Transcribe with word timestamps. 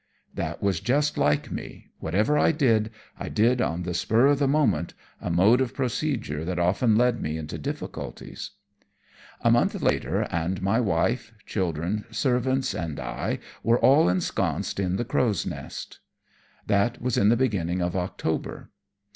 That 0.33 0.63
was 0.63 0.79
just 0.79 1.15
like 1.15 1.51
me. 1.51 1.89
Whatever 1.99 2.35
I 2.35 2.51
did, 2.51 2.89
I 3.19 3.29
did 3.29 3.61
on 3.61 3.83
the 3.83 3.93
spur 3.93 4.25
of 4.25 4.39
the 4.39 4.47
moment, 4.47 4.95
a 5.21 5.29
mode 5.29 5.61
of 5.61 5.75
procedure 5.75 6.43
that 6.43 6.57
often 6.57 6.95
led 6.95 7.21
me 7.21 7.37
into 7.37 7.59
difficulties. 7.59 8.49
A 9.41 9.51
month 9.51 9.79
later 9.79 10.21
and 10.31 10.59
my 10.59 10.79
wife, 10.79 11.31
children, 11.45 12.05
servants, 12.09 12.73
and 12.73 12.99
I 12.99 13.37
were 13.61 13.77
all 13.77 14.09
ensconced 14.09 14.79
in 14.79 14.95
the 14.95 15.05
Crow's 15.05 15.45
Nest. 15.45 15.99
That 16.65 16.99
was 16.99 17.15
in 17.15 17.29
the 17.29 17.37
beginning 17.37 17.83
of 17.83 17.95
October. 17.95 18.71